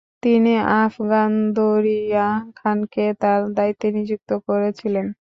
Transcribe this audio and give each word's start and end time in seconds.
তিনি 0.23 0.49
আফগান 0.77 1.31
দরিয়া 1.55 2.27
খানকে 2.55 3.01
তার 3.21 3.41
দায়িত্বে 3.53 3.87
নিযুক্ত 3.97 4.29
করেছিলেন। 4.47 5.05